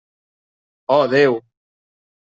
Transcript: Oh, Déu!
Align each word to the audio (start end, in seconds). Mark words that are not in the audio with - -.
Oh, 0.95 1.05
Déu! 1.13 1.39